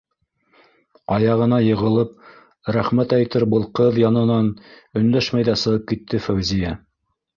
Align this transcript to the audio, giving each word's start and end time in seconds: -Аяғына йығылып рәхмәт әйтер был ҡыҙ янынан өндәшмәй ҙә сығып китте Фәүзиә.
-Аяғына 1.17 1.59
йығылып 1.65 2.15
рәхмәт 2.77 3.13
әйтер 3.19 3.45
был 3.55 3.67
ҡыҙ 3.81 4.01
янынан 4.05 4.49
өндәшмәй 5.03 5.49
ҙә 5.51 5.57
сығып 5.67 5.87
китте 5.93 6.23
Фәүзиә. 6.29 6.73